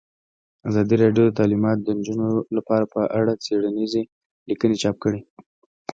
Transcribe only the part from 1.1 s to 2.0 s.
د تعلیمات د